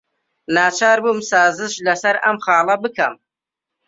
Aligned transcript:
ناچار 0.55 0.97
بووم 1.03 1.19
سازش 1.31 1.73
لەسەر 1.85 2.15
ئەم 2.23 2.37
خاڵە 2.45 2.75
بکەم. 2.83 3.13